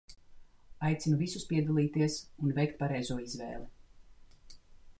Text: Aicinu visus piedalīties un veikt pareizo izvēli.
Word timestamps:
Aicinu 0.87 1.19
visus 1.19 1.45
piedalīties 1.51 2.15
un 2.45 2.55
veikt 2.61 2.73
pareizo 2.81 3.19
izvēli. 3.27 4.57